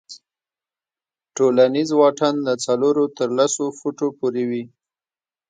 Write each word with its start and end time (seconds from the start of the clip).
ټولنیز 1.37 1.89
واټن 1.99 2.35
له 2.47 2.53
څلورو 2.65 3.03
تر 3.17 3.29
لسو 3.37 3.65
فوټو 3.79 4.07
پورې 4.19 4.43
وي. 4.49 4.63